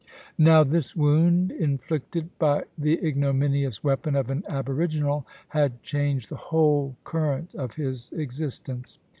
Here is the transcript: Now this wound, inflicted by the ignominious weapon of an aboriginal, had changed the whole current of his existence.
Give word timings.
Now 0.39 0.63
this 0.63 0.95
wound, 0.95 1.51
inflicted 1.51 2.35
by 2.39 2.63
the 2.75 3.05
ignominious 3.07 3.83
weapon 3.83 4.15
of 4.15 4.31
an 4.31 4.43
aboriginal, 4.49 5.27
had 5.49 5.83
changed 5.83 6.29
the 6.29 6.37
whole 6.49 6.95
current 7.03 7.53
of 7.53 7.75
his 7.75 8.11
existence. 8.11 8.97